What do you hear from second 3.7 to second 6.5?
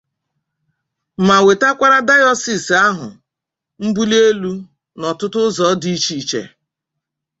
mbulielu n'ọtụtụ ụzọ dị iche iche.